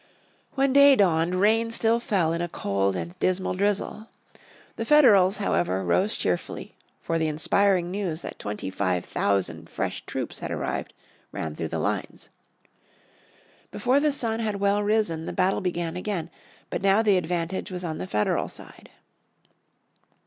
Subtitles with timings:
[0.55, 4.09] When day dawned rain still fell in a cold and dismal drizzle.
[4.75, 10.39] The Federals, however, rose cheerfully, for the inspiriting news that twenty five thousand fresh troops
[10.39, 10.93] had arrived
[11.31, 12.29] ran through the lines.
[13.69, 16.31] Before the sun had well risen the battle began again,
[16.71, 18.89] but now the advantage was on the Federal side.